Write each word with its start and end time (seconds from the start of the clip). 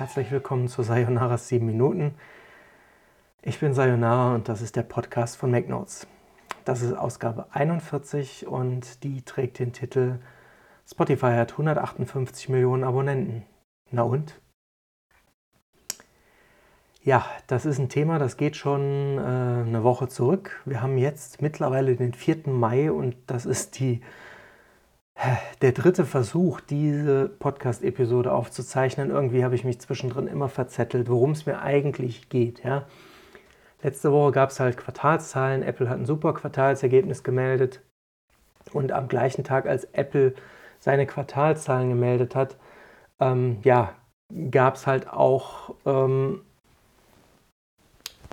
Herzlich 0.00 0.30
willkommen 0.30 0.66
zu 0.66 0.82
Sayonara's 0.82 1.48
7 1.48 1.66
Minuten. 1.66 2.14
Ich 3.42 3.60
bin 3.60 3.74
Sayonara 3.74 4.34
und 4.34 4.48
das 4.48 4.62
ist 4.62 4.74
der 4.74 4.82
Podcast 4.82 5.36
von 5.36 5.50
MacNotes. 5.50 6.06
Das 6.64 6.80
ist 6.80 6.94
Ausgabe 6.94 7.48
41 7.50 8.46
und 8.46 9.04
die 9.04 9.20
trägt 9.20 9.58
den 9.58 9.74
Titel 9.74 10.18
Spotify 10.90 11.32
hat 11.32 11.52
158 11.52 12.48
Millionen 12.48 12.82
Abonnenten. 12.82 13.44
Na 13.90 14.00
und? 14.00 14.40
Ja, 17.02 17.26
das 17.46 17.66
ist 17.66 17.78
ein 17.78 17.90
Thema, 17.90 18.18
das 18.18 18.38
geht 18.38 18.56
schon 18.56 19.18
äh, 19.18 19.20
eine 19.20 19.84
Woche 19.84 20.08
zurück. 20.08 20.62
Wir 20.64 20.80
haben 20.80 20.96
jetzt 20.96 21.42
mittlerweile 21.42 21.94
den 21.96 22.14
4. 22.14 22.48
Mai 22.48 22.90
und 22.90 23.16
das 23.26 23.44
ist 23.44 23.78
die 23.78 24.00
der 25.60 25.72
dritte 25.72 26.04
Versuch, 26.04 26.60
diese 26.60 27.28
Podcast-Episode 27.28 28.32
aufzuzeichnen. 28.32 29.10
Irgendwie 29.10 29.44
habe 29.44 29.54
ich 29.54 29.64
mich 29.64 29.80
zwischendrin 29.80 30.26
immer 30.26 30.48
verzettelt, 30.48 31.08
worum 31.08 31.32
es 31.32 31.46
mir 31.46 31.60
eigentlich 31.60 32.28
geht. 32.28 32.64
Ja. 32.64 32.86
Letzte 33.82 34.12
Woche 34.12 34.32
gab 34.32 34.50
es 34.50 34.60
halt 34.60 34.76
Quartalszahlen. 34.76 35.62
Apple 35.62 35.88
hat 35.88 35.98
ein 35.98 36.06
super 36.06 36.32
Quartalsergebnis 36.34 37.22
gemeldet. 37.22 37.80
Und 38.72 38.92
am 38.92 39.08
gleichen 39.08 39.44
Tag, 39.44 39.66
als 39.66 39.84
Apple 39.84 40.34
seine 40.78 41.06
Quartalzahlen 41.06 41.90
gemeldet 41.90 42.34
hat, 42.34 42.56
ähm, 43.18 43.58
ja, 43.62 43.94
gab 44.50 44.76
es 44.76 44.86
halt 44.86 45.08
auch 45.08 45.74
ähm, 45.86 46.42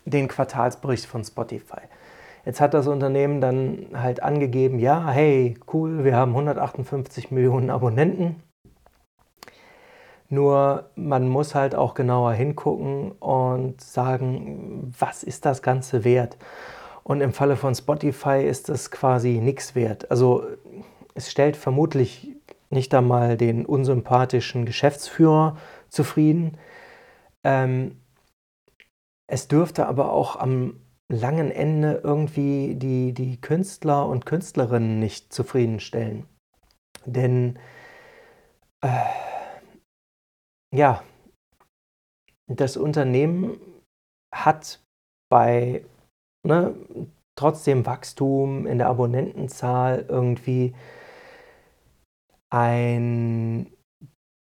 den 0.06 0.28
Quartalsbericht 0.28 1.06
von 1.06 1.24
Spotify. 1.24 1.82
Jetzt 2.48 2.62
hat 2.62 2.74
das 2.74 2.88
Unternehmen 2.88 3.42
dann 3.42 3.88
halt 3.94 4.24
angegeben, 4.24 4.80
ja, 4.80 5.10
hey, 5.10 5.60
cool, 5.74 6.06
wir 6.06 6.16
haben 6.16 6.32
158 6.32 7.30
Millionen 7.30 7.70
Abonnenten. 7.70 8.42
Nur 10.30 10.90
man 10.96 11.28
muss 11.28 11.56
halt 11.56 11.76
auch 11.76 11.94
genauer 11.94 12.32
hingucken 12.32 13.12
und 13.12 13.82
sagen, 13.82 14.94
was 14.98 15.24
ist 15.24 15.46
das 15.46 15.62
Ganze 15.62 16.06
wert? 16.06 16.38
Und 17.04 17.20
im 17.20 17.34
Falle 17.34 17.58
von 17.58 17.76
Spotify 17.76 18.46
ist 18.48 18.70
das 18.70 18.92
quasi 18.92 19.42
nichts 19.42 19.76
wert. 19.76 20.10
Also 20.10 20.46
es 21.16 21.30
stellt 21.30 21.58
vermutlich 21.58 22.34
nicht 22.70 22.94
einmal 22.94 23.36
den 23.36 23.66
unsympathischen 23.66 24.66
Geschäftsführer 24.66 25.58
zufrieden. 25.90 26.58
Ähm, 27.44 27.98
es 29.28 29.50
dürfte 29.50 29.86
aber 29.86 30.14
auch 30.14 30.38
am 30.38 30.80
langen 31.10 31.52
Ende 31.52 32.02
irgendwie 32.04 32.76
die, 32.76 33.14
die 33.14 33.40
Künstler 33.40 34.08
und 34.08 34.26
Künstlerinnen 34.26 35.00
nicht 35.00 35.34
zufriedenstellen. 35.34 36.28
Denn 37.06 37.58
äh, 38.84 39.06
ja, 40.76 41.04
das 42.48 42.78
Unternehmen 42.78 43.60
hat 44.34 44.84
bei 45.30 45.86
ne, 46.46 46.76
trotzdem 47.38 47.86
Wachstum 47.86 48.66
in 48.66 48.78
der 48.78 48.88
Abonnentenzahl 48.88 50.06
irgendwie 50.10 50.76
einen 52.50 53.72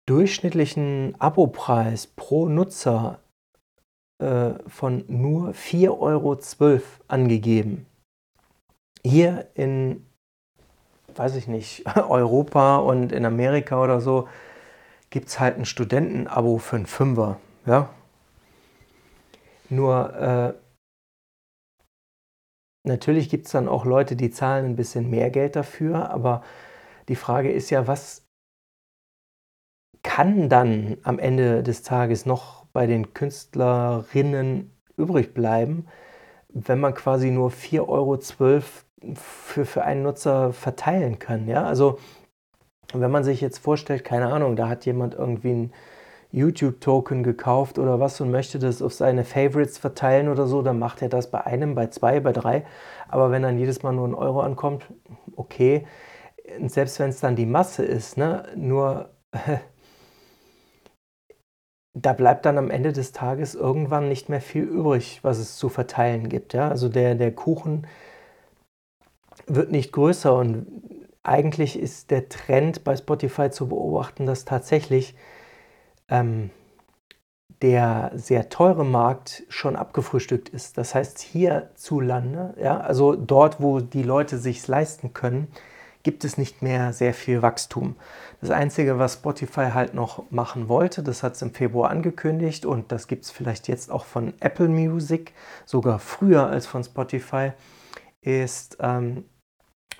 durchschnittlichen 0.08 1.14
Abopreis 1.20 2.08
pro 2.08 2.48
Nutzer 2.48 3.20
äh, 4.20 4.58
von 4.68 5.04
nur 5.08 5.50
4,12 5.50 5.98
Euro 5.98 6.38
angegeben. 7.08 7.86
Hier 9.02 9.48
in, 9.54 10.06
weiß 11.14 11.36
ich 11.36 11.48
nicht, 11.48 11.84
Europa 11.96 12.76
und 12.76 13.12
in 13.12 13.24
Amerika 13.24 13.82
oder 13.82 14.00
so 14.00 14.28
gibt 15.08 15.28
es 15.28 15.40
halt 15.40 15.56
ein 15.56 15.64
Studentenabo 15.64 16.58
für 16.58 16.76
einen 16.76 16.86
Fünfer. 16.86 17.40
Ja? 17.66 17.88
Nur 19.70 20.14
äh, 20.14 20.54
natürlich 22.84 23.30
gibt 23.30 23.46
es 23.46 23.52
dann 23.52 23.68
auch 23.68 23.84
Leute, 23.84 24.16
die 24.16 24.30
zahlen 24.30 24.66
ein 24.66 24.76
bisschen 24.76 25.08
mehr 25.08 25.30
Geld 25.30 25.56
dafür, 25.56 26.10
aber 26.10 26.42
die 27.08 27.16
Frage 27.16 27.50
ist 27.50 27.70
ja, 27.70 27.86
was 27.86 28.26
kann 30.02 30.48
dann 30.48 30.98
am 31.02 31.18
Ende 31.18 31.62
des 31.62 31.82
Tages 31.82 32.26
noch 32.26 32.59
bei 32.72 32.86
den 32.86 33.14
Künstlerinnen 33.14 34.70
übrig 34.96 35.34
bleiben, 35.34 35.86
wenn 36.48 36.80
man 36.80 36.94
quasi 36.94 37.30
nur 37.30 37.50
4,12 37.50 37.88
Euro 37.88 38.18
für, 39.14 39.64
für 39.64 39.84
einen 39.84 40.02
Nutzer 40.02 40.52
verteilen 40.52 41.18
kann. 41.18 41.48
Ja? 41.48 41.64
Also 41.64 41.98
wenn 42.92 43.10
man 43.10 43.24
sich 43.24 43.40
jetzt 43.40 43.58
vorstellt, 43.58 44.04
keine 44.04 44.32
Ahnung, 44.32 44.56
da 44.56 44.68
hat 44.68 44.84
jemand 44.84 45.14
irgendwie 45.14 45.52
ein 45.52 45.72
YouTube-Token 46.32 47.22
gekauft 47.22 47.78
oder 47.78 47.98
was 47.98 48.20
und 48.20 48.30
möchte 48.30 48.58
das 48.58 48.82
auf 48.82 48.92
seine 48.92 49.24
Favorites 49.24 49.78
verteilen 49.78 50.28
oder 50.28 50.46
so, 50.46 50.62
dann 50.62 50.78
macht 50.78 51.02
er 51.02 51.08
das 51.08 51.30
bei 51.30 51.44
einem, 51.44 51.74
bei 51.74 51.88
zwei, 51.88 52.20
bei 52.20 52.32
drei. 52.32 52.64
Aber 53.08 53.30
wenn 53.30 53.42
dann 53.42 53.58
jedes 53.58 53.82
Mal 53.82 53.92
nur 53.92 54.06
ein 54.06 54.14
Euro 54.14 54.40
ankommt, 54.40 54.84
okay. 55.34 55.86
Und 56.58 56.70
selbst 56.70 56.98
wenn 57.00 57.10
es 57.10 57.20
dann 57.20 57.36
die 57.36 57.46
Masse 57.46 57.84
ist, 57.84 58.16
ne, 58.16 58.44
nur 58.56 59.10
da 61.94 62.12
bleibt 62.12 62.46
dann 62.46 62.58
am 62.58 62.70
Ende 62.70 62.92
des 62.92 63.12
Tages 63.12 63.54
irgendwann 63.54 64.08
nicht 64.08 64.28
mehr 64.28 64.40
viel 64.40 64.62
übrig, 64.62 65.20
was 65.22 65.38
es 65.38 65.56
zu 65.56 65.68
verteilen 65.68 66.28
gibt. 66.28 66.54
Ja? 66.54 66.68
Also 66.68 66.88
der, 66.88 67.14
der 67.14 67.32
Kuchen 67.32 67.86
wird 69.46 69.72
nicht 69.72 69.92
größer 69.92 70.34
und 70.34 70.66
eigentlich 71.22 71.78
ist 71.78 72.10
der 72.10 72.28
Trend 72.28 72.84
bei 72.84 72.96
Spotify 72.96 73.50
zu 73.50 73.68
beobachten, 73.68 74.26
dass 74.26 74.44
tatsächlich 74.44 75.14
ähm, 76.08 76.50
der 77.62 78.12
sehr 78.14 78.48
teure 78.48 78.84
Markt 78.84 79.42
schon 79.48 79.76
abgefrühstückt 79.76 80.48
ist. 80.48 80.78
Das 80.78 80.94
heißt, 80.94 81.18
hierzulande, 81.20 82.54
ja, 82.60 82.80
also 82.80 83.16
dort, 83.16 83.60
wo 83.60 83.80
die 83.80 84.02
Leute 84.02 84.38
sich 84.38 84.66
leisten 84.66 85.12
können, 85.12 85.48
gibt 86.02 86.24
es 86.24 86.38
nicht 86.38 86.62
mehr 86.62 86.92
sehr 86.92 87.14
viel 87.14 87.42
Wachstum. 87.42 87.96
Das 88.40 88.50
Einzige, 88.50 88.98
was 88.98 89.14
Spotify 89.14 89.70
halt 89.74 89.94
noch 89.94 90.30
machen 90.30 90.68
wollte, 90.68 91.02
das 91.02 91.22
hat 91.22 91.34
es 91.34 91.42
im 91.42 91.52
Februar 91.52 91.90
angekündigt 91.90 92.64
und 92.64 92.90
das 92.90 93.06
gibt 93.06 93.24
es 93.24 93.30
vielleicht 93.30 93.68
jetzt 93.68 93.90
auch 93.90 94.04
von 94.04 94.32
Apple 94.40 94.68
Music, 94.68 95.34
sogar 95.66 95.98
früher 95.98 96.46
als 96.46 96.66
von 96.66 96.82
Spotify, 96.82 97.52
ist 98.22 98.78
ähm, 98.80 99.24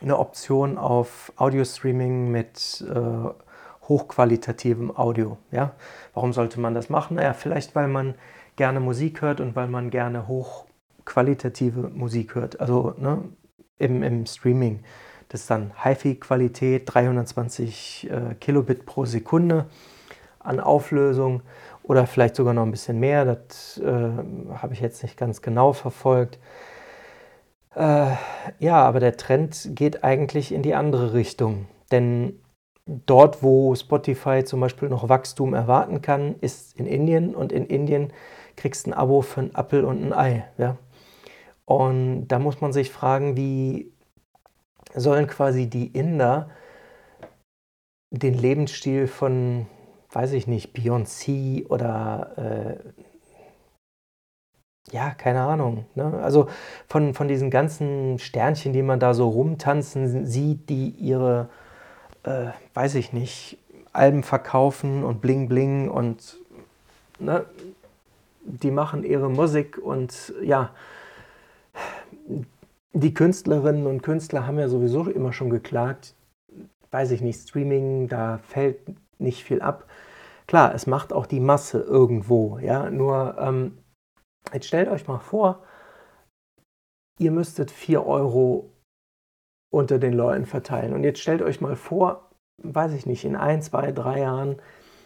eine 0.01 0.19
Option 0.19 0.79
auf 0.79 1.33
Audio-Streaming 1.37 2.31
mit 2.31 2.85
äh, 2.89 3.89
hochqualitativem 3.89 4.97
Audio. 4.97 5.37
Ja? 5.51 5.73
Warum 6.15 6.33
sollte 6.33 6.61
man 6.61 6.75
das 6.75 6.89
machen? 6.89 7.17
Naja, 7.17 7.35
vielleicht 7.35 7.75
weil 7.75 7.89
man 7.89 8.15
gerne 8.57 8.81
Musik 8.81 9.21
hört 9.21 9.41
und 9.41 9.57
weil 9.57 9.69
man 9.69 9.91
gerne 9.91 10.29
hochqualitative 10.29 11.89
Musik 11.89 12.35
hört, 12.35 12.61
also 12.61 12.95
ne, 12.99 13.23
im, 13.79 14.03
im 14.03 14.27
Streaming. 14.27 14.83
Das 15.31 15.43
ist 15.43 15.51
dann 15.51 15.73
HiFi-Qualität, 15.83 16.83
320 16.93 18.11
äh, 18.11 18.35
Kilobit 18.35 18.85
pro 18.85 19.05
Sekunde 19.05 19.67
an 20.41 20.59
Auflösung 20.59 21.43
oder 21.85 22.09
vielleicht 22.09 22.35
sogar 22.35 22.53
noch 22.53 22.65
ein 22.65 22.73
bisschen 22.73 22.99
mehr. 22.99 23.25
Das 23.25 23.79
äh, 23.79 24.11
habe 24.57 24.73
ich 24.73 24.81
jetzt 24.81 25.05
nicht 25.05 25.17
ganz 25.17 25.41
genau 25.41 25.73
verfolgt. 25.73 26.41
Äh, 27.77 28.07
ja, 28.59 28.83
aber 28.83 28.99
der 28.99 29.17
Trend 29.17 29.71
geht 29.77 30.03
eigentlich 30.03 30.51
in 30.51 30.63
die 30.63 30.75
andere 30.75 31.13
Richtung. 31.13 31.69
Denn 31.93 32.41
dort, 32.87 33.41
wo 33.41 33.73
Spotify 33.77 34.43
zum 34.43 34.59
Beispiel 34.59 34.89
noch 34.89 35.09
Wachstum 35.09 35.55
erwarten 35.55 36.03
kann, 36.03 36.35
ist 36.41 36.77
in 36.77 36.87
Indien 36.87 37.37
und 37.37 37.53
in 37.53 37.67
Indien 37.67 38.13
kriegst 38.57 38.87
du 38.87 38.91
ein 38.91 38.95
Abo 38.95 39.23
für 39.23 39.43
einen 39.43 39.55
Apfel 39.55 39.85
und 39.85 40.03
ein 40.03 40.13
Ei. 40.13 40.45
Ja? 40.59 40.77
Und 41.67 42.27
da 42.27 42.41
muss 42.41 42.61
man 42.61 42.73
sich 42.73 42.91
fragen, 42.91 43.37
wie 43.37 43.93
sollen 44.95 45.27
quasi 45.27 45.69
die 45.69 45.87
Inder 45.87 46.51
den 48.11 48.35
Lebensstil 48.35 49.07
von, 49.07 49.67
weiß 50.11 50.33
ich 50.33 50.47
nicht, 50.47 50.77
Beyoncé 50.77 51.67
oder 51.69 52.79
äh, 52.85 53.03
ja, 54.93 55.11
keine 55.11 55.43
Ahnung. 55.43 55.87
Ne? 55.95 56.21
Also 56.23 56.49
von, 56.89 57.15
von 57.15 57.29
diesen 57.29 57.51
ganzen 57.51 58.19
Sternchen, 58.19 58.73
die 58.73 58.83
man 58.83 58.99
da 58.99 59.15
so 59.15 59.29
rumtanzen 59.29 60.27
sieht, 60.27 60.69
die 60.69 60.91
ihre, 60.91 61.49
äh, 62.25 62.49
weiß 62.75 62.97
ich 62.97 63.13
nicht, 63.13 63.59
Alben 63.93 64.23
verkaufen 64.23 65.05
und 65.05 65.21
bling 65.21 65.49
bling 65.49 65.89
und 65.89 66.39
ne, 67.19 67.45
die 68.45 68.71
machen 68.71 69.05
ihre 69.05 69.29
Musik 69.29 69.79
und 69.79 70.33
ja, 70.43 70.71
die 72.93 73.15
Künstlerinnen 73.15 73.87
und 73.87 74.03
Künstler 74.03 74.47
haben 74.47 74.59
ja 74.59 74.69
sowieso 74.69 75.09
immer 75.09 75.33
schon 75.33 75.51
geklagt, 75.51 76.15
weiß 76.91 77.13
ich 77.13 77.21
nicht, 77.21 77.41
Streaming, 77.41 78.09
da 78.09 78.39
fällt 78.39 78.79
nicht 79.19 79.45
viel 79.45 79.63
ab. 79.63 79.89
Klar, 80.47 80.75
es 80.75 80.87
macht 80.87 81.13
auch 81.13 81.27
die 81.27 81.41
Masse 81.41 81.81
irgendwo, 81.81 82.59
ja, 82.59 82.91
nur 82.91 83.37
ähm, 83.39 83.79
jetzt 84.53 84.67
stellt 84.67 84.89
euch 84.89 85.07
mal 85.07 85.21
vor, 85.21 85.63
ihr 87.19 87.31
müsstet 87.31 87.71
4 87.71 88.05
Euro 88.05 88.73
unter 89.73 89.99
den 89.99 90.15
Leuten 90.15 90.47
verteilen 90.47 90.93
und 90.93 91.05
jetzt 91.05 91.21
stellt 91.21 91.43
euch 91.43 91.61
mal 91.61 91.77
vor, 91.77 92.31
weiß 92.63 92.93
ich 92.95 93.07
nicht, 93.07 93.25
in 93.25 93.37
ein, 93.37 93.63
zwei, 93.63 93.93
drei 93.93 94.21
Jahren 94.21 94.57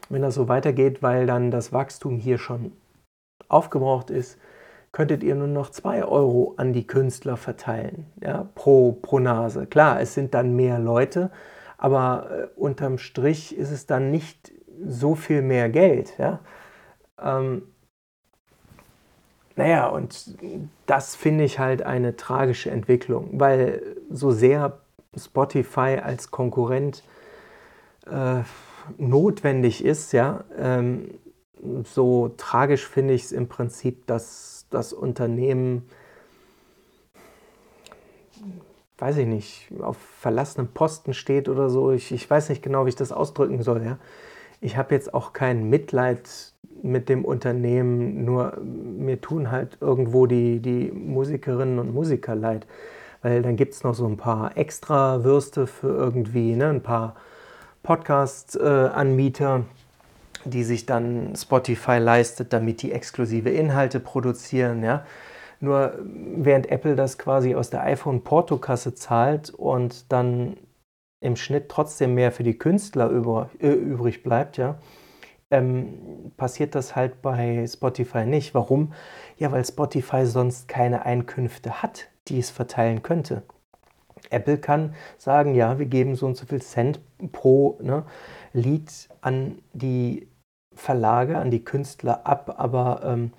wenn 0.08 0.22
das 0.22 0.34
so 0.34 0.48
weitergeht, 0.48 1.02
weil 1.02 1.26
dann 1.26 1.50
das 1.50 1.72
Wachstum 1.72 2.16
hier 2.16 2.38
schon 2.38 2.72
aufgebraucht 3.48 4.10
ist, 4.10 4.38
könntet 4.94 5.24
ihr 5.24 5.34
nur 5.34 5.48
noch 5.48 5.70
2 5.70 6.04
Euro 6.04 6.54
an 6.56 6.72
die 6.72 6.86
Künstler 6.86 7.36
verteilen, 7.36 8.06
ja, 8.22 8.48
pro, 8.54 8.92
pro 8.92 9.18
Nase. 9.18 9.66
Klar, 9.66 10.00
es 10.00 10.14
sind 10.14 10.34
dann 10.34 10.54
mehr 10.54 10.78
Leute, 10.78 11.32
aber 11.76 12.30
äh, 12.30 12.46
unterm 12.54 12.98
Strich 12.98 13.58
ist 13.58 13.72
es 13.72 13.86
dann 13.86 14.12
nicht 14.12 14.52
so 14.86 15.16
viel 15.16 15.42
mehr 15.42 15.68
Geld. 15.68 16.16
Ja? 16.16 16.38
Ähm, 17.20 17.62
naja, 19.56 19.88
und 19.88 20.36
das 20.86 21.16
finde 21.16 21.42
ich 21.42 21.58
halt 21.58 21.82
eine 21.82 22.14
tragische 22.14 22.70
Entwicklung, 22.70 23.30
weil 23.32 23.82
so 24.10 24.30
sehr 24.30 24.78
Spotify 25.16 25.98
als 26.00 26.30
Konkurrent 26.30 27.02
äh, 28.06 28.42
notwendig 28.96 29.84
ist, 29.84 30.12
ja, 30.12 30.44
ähm, 30.56 31.10
so 31.82 32.28
tragisch 32.36 32.86
finde 32.86 33.14
ich 33.14 33.24
es 33.24 33.32
im 33.32 33.48
Prinzip, 33.48 34.06
dass 34.06 34.53
das 34.70 34.92
Unternehmen, 34.92 35.88
weiß 38.98 39.18
ich 39.18 39.26
nicht, 39.26 39.68
auf 39.80 39.96
verlassenem 39.96 40.68
Posten 40.68 41.14
steht 41.14 41.48
oder 41.48 41.70
so. 41.70 41.92
Ich, 41.92 42.12
ich 42.12 42.28
weiß 42.28 42.48
nicht 42.48 42.62
genau, 42.62 42.84
wie 42.84 42.90
ich 42.90 42.96
das 42.96 43.12
ausdrücken 43.12 43.62
soll. 43.62 43.84
Ja. 43.84 43.98
Ich 44.60 44.76
habe 44.76 44.94
jetzt 44.94 45.14
auch 45.14 45.32
kein 45.32 45.68
Mitleid 45.68 46.52
mit 46.82 47.08
dem 47.08 47.24
Unternehmen, 47.24 48.24
nur 48.24 48.58
mir 48.60 49.20
tun 49.20 49.50
halt 49.50 49.78
irgendwo 49.80 50.26
die, 50.26 50.60
die 50.60 50.92
Musikerinnen 50.92 51.78
und 51.78 51.94
Musiker 51.94 52.34
leid. 52.34 52.66
Weil 53.22 53.40
dann 53.42 53.56
gibt 53.56 53.72
es 53.72 53.84
noch 53.84 53.94
so 53.94 54.06
ein 54.06 54.18
paar 54.18 54.56
extra 54.56 55.24
Würste 55.24 55.66
für 55.66 55.88
irgendwie, 55.88 56.54
ne, 56.56 56.68
ein 56.68 56.82
paar 56.82 57.16
Podcast-Anbieter, 57.82 59.56
äh, 59.60 59.83
die 60.44 60.64
sich 60.64 60.86
dann 60.86 61.34
Spotify 61.36 61.98
leistet, 61.98 62.52
damit 62.52 62.82
die 62.82 62.92
exklusive 62.92 63.50
Inhalte 63.50 64.00
produzieren. 64.00 64.82
Ja. 64.82 65.04
Nur 65.60 65.98
während 66.04 66.70
Apple 66.70 66.96
das 66.96 67.18
quasi 67.18 67.54
aus 67.54 67.70
der 67.70 67.82
iPhone-Portokasse 67.84 68.94
zahlt 68.94 69.50
und 69.50 70.12
dann 70.12 70.56
im 71.20 71.36
Schnitt 71.36 71.68
trotzdem 71.68 72.14
mehr 72.14 72.32
für 72.32 72.42
die 72.42 72.58
Künstler 72.58 73.08
über, 73.08 73.48
äh, 73.58 73.68
übrig 73.68 74.22
bleibt, 74.22 74.58
ja, 74.58 74.78
ähm, 75.50 76.32
passiert 76.36 76.74
das 76.74 76.96
halt 76.96 77.22
bei 77.22 77.66
Spotify 77.66 78.26
nicht. 78.26 78.54
Warum? 78.54 78.92
Ja, 79.38 79.52
weil 79.52 79.64
Spotify 79.64 80.26
sonst 80.26 80.68
keine 80.68 81.06
Einkünfte 81.06 81.82
hat, 81.82 82.08
die 82.28 82.38
es 82.38 82.50
verteilen 82.50 83.02
könnte. 83.02 83.42
Apple 84.30 84.58
kann 84.58 84.94
sagen, 85.16 85.54
ja, 85.54 85.78
wir 85.78 85.86
geben 85.86 86.16
so 86.16 86.26
und 86.26 86.36
so 86.36 86.46
viel 86.46 86.60
Cent 86.60 87.00
pro 87.32 87.78
ne, 87.82 88.04
Lied 88.52 88.90
an 89.20 89.58
die 89.72 90.28
Verlage, 90.74 91.38
an 91.38 91.50
die 91.50 91.64
Künstler 91.64 92.26
ab, 92.26 92.54
aber 92.58 93.02
ähm, 93.04 93.32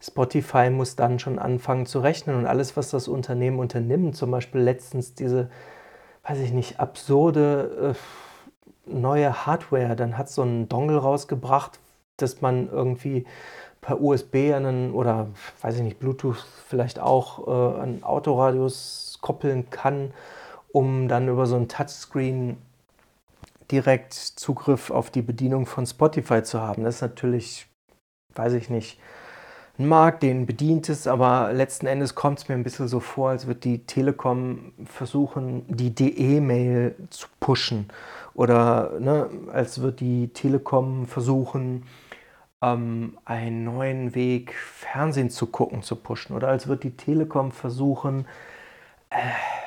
Spotify 0.00 0.70
muss 0.70 0.96
dann 0.96 1.18
schon 1.18 1.38
anfangen 1.38 1.86
zu 1.86 2.00
rechnen 2.00 2.36
und 2.36 2.46
alles, 2.46 2.76
was 2.76 2.90
das 2.90 3.08
Unternehmen 3.08 3.58
unternimmt, 3.58 4.16
zum 4.16 4.30
Beispiel 4.30 4.60
letztens 4.60 5.14
diese, 5.14 5.50
weiß 6.26 6.40
ich 6.40 6.52
nicht, 6.52 6.78
absurde 6.78 7.94
äh, 7.94 8.90
neue 8.90 9.46
Hardware, 9.46 9.96
dann 9.96 10.18
hat 10.18 10.28
so 10.28 10.42
einen 10.42 10.68
Dongle 10.68 10.98
rausgebracht, 10.98 11.78
dass 12.16 12.42
man 12.42 12.68
irgendwie 12.68 13.24
per 13.80 14.00
USB 14.00 14.52
an 14.54 14.66
einen, 14.66 14.92
oder 14.92 15.28
weiß 15.60 15.76
ich 15.76 15.82
nicht, 15.82 15.98
Bluetooth 15.98 16.44
vielleicht 16.68 16.98
auch 16.98 17.46
äh, 17.46 17.80
an 17.80 18.02
Autoradios 18.02 19.18
koppeln 19.20 19.70
kann, 19.70 20.12
um 20.72 21.08
dann 21.08 21.28
über 21.28 21.46
so 21.46 21.56
ein 21.56 21.68
Touchscreen 21.68 22.58
direkt 23.74 24.12
Zugriff 24.14 24.90
auf 24.90 25.10
die 25.10 25.22
Bedienung 25.22 25.66
von 25.66 25.84
Spotify 25.84 26.44
zu 26.44 26.60
haben. 26.60 26.84
Das 26.84 26.96
ist 26.96 27.00
natürlich, 27.00 27.66
weiß 28.34 28.52
ich 28.52 28.70
nicht, 28.70 29.00
ein 29.76 29.88
Markt, 29.88 30.22
den 30.22 30.46
bedient 30.46 30.88
es, 30.88 31.08
aber 31.08 31.52
letzten 31.52 31.86
Endes 31.88 32.14
kommt 32.14 32.38
es 32.38 32.48
mir 32.48 32.54
ein 32.54 32.62
bisschen 32.62 32.86
so 32.86 33.00
vor, 33.00 33.30
als 33.30 33.48
würde 33.48 33.58
die 33.58 33.84
Telekom 33.86 34.72
versuchen, 34.84 35.64
die 35.66 35.92
DE-Mail 35.92 36.94
zu 37.10 37.26
pushen 37.40 37.88
oder 38.34 38.92
ne, 39.00 39.28
als 39.52 39.80
würde 39.80 39.96
die 39.96 40.28
Telekom 40.28 41.06
versuchen, 41.06 41.86
ähm, 42.62 43.18
einen 43.24 43.64
neuen 43.64 44.14
Weg 44.14 44.54
Fernsehen 44.54 45.30
zu 45.30 45.46
gucken, 45.48 45.82
zu 45.82 45.96
pushen 45.96 46.36
oder 46.36 46.48
als 46.48 46.68
würde 46.68 46.82
die 46.82 46.96
Telekom 46.96 47.50
versuchen, 47.50 48.26
äh, 49.10 49.16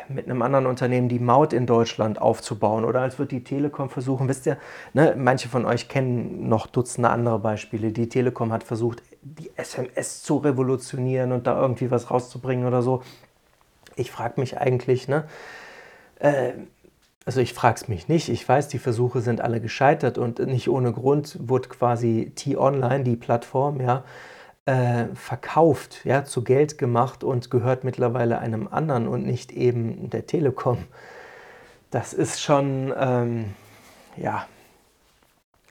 mit 0.10 0.26
einem 0.26 0.42
anderen 0.42 0.66
Unternehmen 0.66 1.10
die 1.10 1.20
Maut 1.20 1.54
in 1.54 1.66
Deutschland 1.66 2.22
aufzubauen 2.22 2.86
oder 2.86 3.02
als 3.02 3.20
wird 3.20 3.32
die 3.32 3.44
Telekom 3.44 3.90
versuchen, 3.90 4.28
wisst 4.28 4.46
ihr, 4.46 4.58
ne, 4.94 5.16
manche 5.18 5.50
von 5.50 5.66
euch 5.66 5.90
kennen 5.90 6.48
noch 6.48 6.68
Dutzende 6.68 7.10
andere 7.10 7.40
Beispiele. 7.40 7.92
Die 7.92 8.10
Telekom 8.10 8.52
hat 8.52 8.64
versucht, 8.64 9.02
die 9.22 9.52
SMS 9.56 10.24
zu 10.24 10.38
revolutionieren 10.38 11.32
und 11.32 11.48
da 11.48 11.60
irgendwie 11.60 11.92
was 11.92 12.12
rauszubringen 12.12 12.66
oder 12.66 12.82
so. 12.82 13.04
Ich 13.96 14.12
frage 14.12 14.40
mich 14.40 14.58
eigentlich, 14.58 15.08
ne, 15.08 15.26
äh, 16.20 16.52
also 17.26 17.42
ich 17.42 17.54
frage 17.54 17.76
es 17.76 17.88
mich 17.90 18.08
nicht. 18.08 18.30
Ich 18.30 18.48
weiß, 18.48 18.70
die 18.70 18.80
Versuche 18.80 19.20
sind 19.20 19.42
alle 19.42 19.60
gescheitert 19.60 20.18
und 20.18 20.40
nicht 20.40 20.70
ohne 20.70 20.94
Grund 20.94 21.38
wurde 21.42 21.68
quasi 21.68 22.32
T-Online, 22.34 23.04
die 23.04 23.18
Plattform, 23.18 23.82
ja, 23.82 24.06
äh, 24.68 25.16
verkauft, 25.16 26.02
ja, 26.04 26.26
zu 26.26 26.44
Geld 26.44 26.78
gemacht 26.78 27.24
und 27.24 27.50
gehört 27.50 27.86
mittlerweile 27.86 28.40
einem 28.40 28.68
anderen 28.68 29.08
und 29.08 29.26
nicht 29.26 29.54
eben 29.54 30.10
der 30.10 30.28
Telekom. 30.28 30.84
Das 31.90 32.14
ist 32.14 32.42
schon, 32.42 32.94
ähm, 33.00 33.54
ja. 34.18 34.46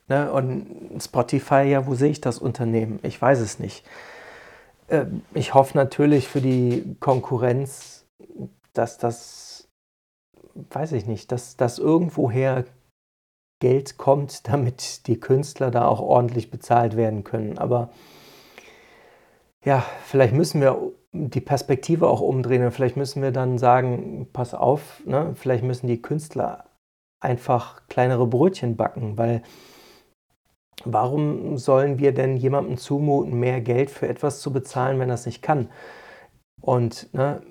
Ne? 0.08 0.32
Und 0.32 0.98
Spotify, 0.98 1.64
ja, 1.64 1.86
wo 1.86 1.94
sehe 1.94 2.10
ich 2.10 2.22
das 2.22 2.38
Unternehmen? 2.38 2.98
Ich 3.02 3.20
weiß 3.20 3.40
es 3.40 3.58
nicht. 3.58 3.84
Äh, 4.88 5.04
ich 5.34 5.52
hoffe 5.52 5.76
natürlich 5.76 6.26
für 6.26 6.40
die 6.40 6.96
Konkurrenz, 6.98 8.06
dass 8.72 8.96
das, 8.96 9.68
weiß 10.70 10.92
ich 10.92 11.04
nicht, 11.04 11.32
dass 11.32 11.58
das 11.58 11.78
irgendwoher 11.78 12.64
Geld 13.60 13.98
kommt, 13.98 14.48
damit 14.48 15.06
die 15.06 15.20
Künstler 15.20 15.70
da 15.70 15.86
auch 15.86 16.00
ordentlich 16.00 16.50
bezahlt 16.50 16.96
werden 16.96 17.24
können. 17.24 17.58
Aber 17.58 17.90
ja, 19.66 19.84
vielleicht 20.04 20.32
müssen 20.32 20.60
wir 20.60 20.92
die 21.12 21.40
Perspektive 21.40 22.08
auch 22.08 22.20
umdrehen 22.20 22.64
und 22.64 22.70
vielleicht 22.70 22.96
müssen 22.96 23.20
wir 23.20 23.32
dann 23.32 23.58
sagen, 23.58 24.28
pass 24.32 24.54
auf, 24.54 25.02
ne, 25.04 25.32
vielleicht 25.34 25.64
müssen 25.64 25.88
die 25.88 26.00
Künstler 26.00 26.66
einfach 27.20 27.88
kleinere 27.88 28.28
Brötchen 28.28 28.76
backen, 28.76 29.18
weil 29.18 29.42
warum 30.84 31.58
sollen 31.58 31.98
wir 31.98 32.14
denn 32.14 32.36
jemandem 32.36 32.76
zumuten, 32.76 33.40
mehr 33.40 33.60
Geld 33.60 33.90
für 33.90 34.08
etwas 34.08 34.40
zu 34.40 34.52
bezahlen, 34.52 35.00
wenn 35.00 35.10
er 35.10 35.16
es 35.16 35.26
nicht 35.26 35.42
kann? 35.42 35.68
Und 36.60 37.12
ne, 37.12 37.42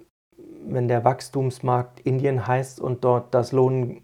wenn 0.66 0.88
der 0.88 1.04
Wachstumsmarkt 1.04 2.00
Indien 2.00 2.48
heißt 2.48 2.80
und 2.80 3.04
dort 3.04 3.34
das 3.34 3.52
Lohnniveau 3.52 4.02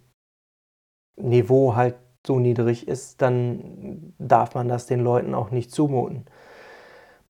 halt 1.75 1.95
so 2.27 2.39
niedrig 2.39 2.89
ist, 2.89 3.21
dann 3.21 4.13
darf 4.19 4.53
man 4.53 4.67
das 4.67 4.85
den 4.87 4.99
Leuten 4.99 5.33
auch 5.33 5.51
nicht 5.51 5.71
zumuten. 5.71 6.25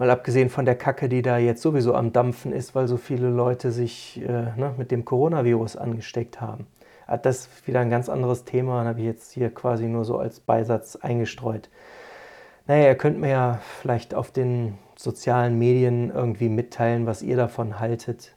Mal 0.01 0.09
abgesehen 0.09 0.49
von 0.49 0.65
der 0.65 0.73
Kacke, 0.73 1.09
die 1.09 1.21
da 1.21 1.37
jetzt 1.37 1.61
sowieso 1.61 1.93
am 1.93 2.11
Dampfen 2.11 2.53
ist, 2.53 2.73
weil 2.73 2.87
so 2.87 2.97
viele 2.97 3.29
Leute 3.29 3.71
sich 3.71 4.19
äh, 4.19 4.51
ne, 4.57 4.73
mit 4.75 4.89
dem 4.89 5.05
Coronavirus 5.05 5.75
angesteckt 5.75 6.41
haben. 6.41 6.65
Ah, 7.05 7.17
das 7.17 7.41
ist 7.41 7.67
wieder 7.67 7.81
ein 7.81 7.91
ganz 7.91 8.09
anderes 8.09 8.43
Thema, 8.43 8.83
habe 8.83 8.97
ich 8.97 9.05
jetzt 9.05 9.31
hier 9.31 9.53
quasi 9.53 9.85
nur 9.85 10.03
so 10.03 10.17
als 10.17 10.39
Beisatz 10.39 10.95
eingestreut. 10.95 11.69
Naja, 12.65 12.87
ihr 12.87 12.95
könnt 12.95 13.19
mir 13.19 13.29
ja 13.29 13.59
vielleicht 13.79 14.15
auf 14.15 14.31
den 14.31 14.79
sozialen 14.97 15.59
Medien 15.59 16.09
irgendwie 16.09 16.49
mitteilen, 16.49 17.05
was 17.05 17.21
ihr 17.21 17.37
davon 17.37 17.79
haltet, 17.79 18.35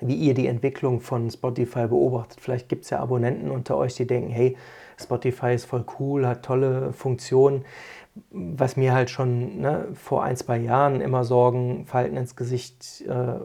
wie 0.00 0.14
ihr 0.14 0.32
die 0.32 0.46
Entwicklung 0.46 1.02
von 1.02 1.30
Spotify 1.30 1.86
beobachtet. 1.86 2.40
Vielleicht 2.40 2.70
gibt 2.70 2.84
es 2.84 2.90
ja 2.90 3.00
Abonnenten 3.00 3.50
unter 3.50 3.76
euch, 3.76 3.94
die 3.96 4.06
denken, 4.06 4.30
hey, 4.30 4.56
Spotify 4.98 5.54
ist 5.54 5.66
voll 5.66 5.84
cool, 5.98 6.26
hat 6.26 6.44
tolle 6.44 6.94
Funktionen 6.94 7.66
was 8.30 8.76
mir 8.76 8.92
halt 8.92 9.10
schon 9.10 9.60
ne, 9.60 9.88
vor 9.94 10.22
ein, 10.24 10.36
zwei 10.36 10.58
Jahren 10.58 11.00
immer 11.00 11.24
Sorgen, 11.24 11.86
Falten 11.86 12.16
ins 12.16 12.36
Gesicht 12.36 13.02
äh, 13.02 13.40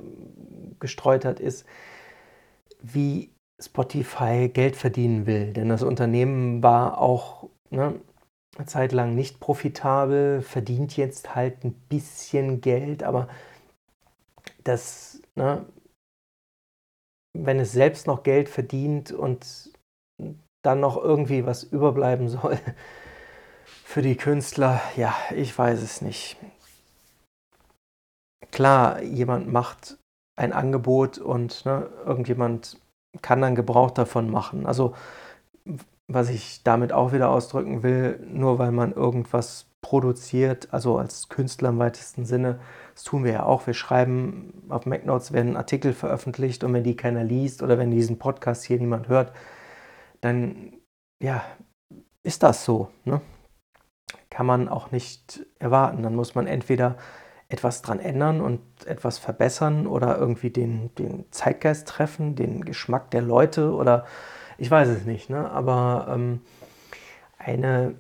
gestreut 0.80 1.26
hat, 1.26 1.40
ist, 1.40 1.66
wie 2.82 3.32
Spotify 3.60 4.50
Geld 4.50 4.76
verdienen 4.76 5.26
will. 5.26 5.54
Denn 5.54 5.70
das 5.70 5.84
Unternehmen 5.84 6.62
war 6.64 7.00
auch 7.00 7.50
ne, 7.70 8.00
eine 8.58 8.66
Zeit 8.68 8.92
lang 8.92 9.16
nicht 9.16 9.40
profitabel, 9.40 10.42
verdient 10.42 10.98
jetzt 10.98 11.36
halt 11.36 11.64
ein 11.64 11.74
bisschen 11.90 12.62
Geld, 12.62 13.04
aber 13.04 13.28
das, 14.64 15.22
ne, 15.36 15.66
wenn 17.34 17.60
es 17.60 17.72
selbst 17.72 18.08
noch 18.08 18.24
Geld 18.24 18.50
verdient 18.50 19.12
und 19.12 19.72
dann 20.64 20.80
noch 20.80 20.98
irgendwie 20.98 21.46
was 21.46 21.64
überbleiben 21.64 22.30
soll, 22.30 22.60
für 23.88 24.02
die 24.02 24.18
Künstler, 24.18 24.82
ja, 24.98 25.16
ich 25.34 25.58
weiß 25.58 25.82
es 25.82 26.02
nicht. 26.02 26.36
Klar, 28.52 29.02
jemand 29.02 29.50
macht 29.50 29.98
ein 30.36 30.52
Angebot 30.52 31.20
und 31.20 31.66
ne, 31.66 31.90
irgendjemand 32.06 32.82
kann 33.22 33.42
dann 33.42 33.56
Gebrauch 33.56 33.92
davon 33.92 34.30
machen. 34.30 34.66
Also 34.66 34.94
was 36.10 36.30
ich 36.30 36.64
damit 36.64 36.92
auch 36.92 37.14
wieder 37.14 37.30
ausdrücken 37.30 37.82
will, 37.82 38.20
nur 38.28 38.60
weil 38.60 38.74
man 38.74 38.92
irgendwas 38.92 39.68
produziert, 39.82 40.68
also 40.74 40.98
als 40.98 41.30
Künstler 41.30 41.70
im 41.70 41.80
weitesten 41.80 42.26
Sinne, 42.26 42.60
das 42.94 43.06
tun 43.06 43.24
wir 43.24 43.32
ja 43.32 43.44
auch. 43.44 43.68
Wir 43.68 43.74
schreiben, 43.74 44.66
auf 44.68 44.86
MacNotes 44.86 45.32
werden 45.32 45.56
Artikel 45.56 45.94
veröffentlicht 45.94 46.66
und 46.66 46.74
wenn 46.74 46.84
die 46.84 46.98
keiner 46.98 47.24
liest 47.24 47.64
oder 47.64 47.78
wenn 47.78 47.92
diesen 47.92 48.20
Podcast 48.20 48.66
hier 48.66 48.80
niemand 48.80 49.08
hört, 49.08 49.32
dann 50.20 50.74
ja, 51.24 51.42
ist 52.24 52.44
das 52.44 52.66
so. 52.66 52.92
Ne? 53.06 53.22
Kann 54.30 54.46
man 54.46 54.70
auch 54.70 54.92
nicht 54.92 55.46
erwarten. 55.60 56.04
Dann 56.04 56.16
muss 56.16 56.36
man 56.36 56.48
entweder 56.48 56.98
etwas 57.50 57.82
dran 57.82 58.00
ändern 58.00 58.42
und 58.42 58.60
etwas 58.86 59.18
verbessern 59.18 59.88
oder 59.88 60.18
irgendwie 60.18 60.50
den, 60.50 60.94
den 60.96 61.26
Zeitgeist 61.32 61.88
treffen, 61.88 62.36
den 62.36 62.66
Geschmack 62.66 63.10
der 63.12 63.22
Leute 63.22 63.74
oder 63.74 64.06
ich 64.58 64.70
weiß 64.70 64.90
es 64.90 65.06
nicht. 65.06 65.30
Ne? 65.30 65.50
Aber 65.50 66.08
ähm, 66.10 66.42
eine, 67.38 67.96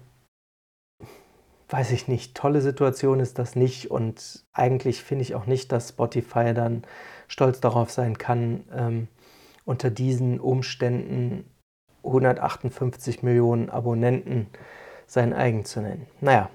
weiß 1.69 1.91
ich 1.91 2.07
nicht, 2.07 2.35
tolle 2.35 2.61
Situation 2.61 3.19
ist 3.19 3.39
das 3.39 3.55
nicht 3.55 3.89
und 3.89 4.45
eigentlich 4.51 5.03
finde 5.03 5.23
ich 5.23 5.35
auch 5.35 5.45
nicht, 5.45 5.71
dass 5.71 5.89
Spotify 5.89 6.53
dann 6.53 6.83
stolz 7.27 7.61
darauf 7.61 7.89
sein 7.91 8.17
kann, 8.17 8.65
ähm, 8.73 9.07
unter 9.63 9.89
diesen 9.89 10.39
Umständen 10.39 11.45
158 12.03 13.21
Millionen 13.21 13.69
Abonnenten 13.69 14.47
sein 15.07 15.33
eigen 15.33 15.65
zu 15.65 15.81
nennen. 15.81 16.05
Naja, 16.21 16.49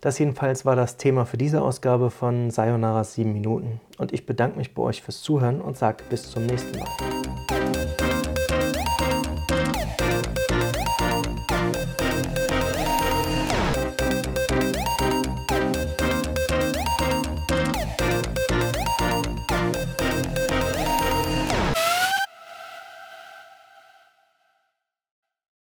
das 0.00 0.18
jedenfalls 0.18 0.66
war 0.66 0.76
das 0.76 0.96
Thema 0.96 1.24
für 1.24 1.36
diese 1.36 1.62
Ausgabe 1.62 2.10
von 2.10 2.50
Sayonara 2.50 3.04
7 3.04 3.32
Minuten 3.32 3.80
und 3.98 4.12
ich 4.12 4.26
bedanke 4.26 4.58
mich 4.58 4.74
bei 4.74 4.82
euch 4.82 5.02
fürs 5.02 5.22
Zuhören 5.22 5.60
und 5.60 5.78
sage 5.78 6.04
bis 6.10 6.30
zum 6.30 6.46
nächsten 6.46 6.78
Mal. 6.78 7.43